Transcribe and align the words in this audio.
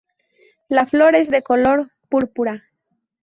La 0.67 0.87
flor 0.87 1.13
es 1.13 1.29
de 1.29 1.43
color 1.43 1.91
púrpura. 2.09 2.63